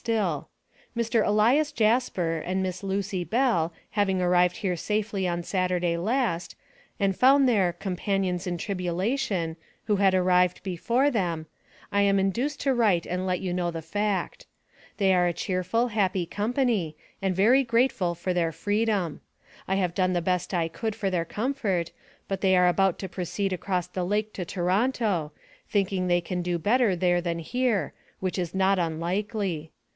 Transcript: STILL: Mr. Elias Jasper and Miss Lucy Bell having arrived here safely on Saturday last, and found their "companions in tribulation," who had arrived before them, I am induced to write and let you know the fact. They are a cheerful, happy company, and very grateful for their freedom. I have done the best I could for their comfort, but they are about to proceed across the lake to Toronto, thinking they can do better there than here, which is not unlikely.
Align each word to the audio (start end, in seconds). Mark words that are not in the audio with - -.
STILL: 0.03 0.49
Mr. 0.97 1.23
Elias 1.23 1.71
Jasper 1.71 2.39
and 2.39 2.63
Miss 2.63 2.81
Lucy 2.81 3.23
Bell 3.23 3.71
having 3.91 4.19
arrived 4.19 4.57
here 4.57 4.75
safely 4.75 5.27
on 5.27 5.43
Saturday 5.43 5.95
last, 5.95 6.55
and 6.99 7.15
found 7.15 7.47
their 7.47 7.71
"companions 7.73 8.47
in 8.47 8.57
tribulation," 8.57 9.57
who 9.83 9.97
had 9.97 10.15
arrived 10.15 10.63
before 10.63 11.11
them, 11.11 11.45
I 11.91 12.01
am 12.01 12.17
induced 12.17 12.59
to 12.61 12.73
write 12.73 13.05
and 13.05 13.27
let 13.27 13.41
you 13.41 13.53
know 13.53 13.69
the 13.69 13.83
fact. 13.83 14.47
They 14.97 15.13
are 15.13 15.27
a 15.27 15.33
cheerful, 15.33 15.89
happy 15.89 16.25
company, 16.25 16.97
and 17.21 17.35
very 17.35 17.63
grateful 17.63 18.15
for 18.15 18.33
their 18.33 18.51
freedom. 18.51 19.21
I 19.67 19.75
have 19.75 19.93
done 19.93 20.13
the 20.13 20.19
best 20.19 20.51
I 20.51 20.67
could 20.67 20.95
for 20.95 21.11
their 21.11 21.25
comfort, 21.25 21.91
but 22.27 22.41
they 22.41 22.57
are 22.57 22.67
about 22.67 22.97
to 22.97 23.07
proceed 23.07 23.53
across 23.53 23.85
the 23.85 24.03
lake 24.03 24.33
to 24.33 24.45
Toronto, 24.45 25.31
thinking 25.69 26.07
they 26.07 26.21
can 26.21 26.41
do 26.41 26.57
better 26.57 26.95
there 26.95 27.21
than 27.21 27.37
here, 27.37 27.93
which 28.19 28.39
is 28.39 28.55
not 28.55 28.79
unlikely. 28.79 29.69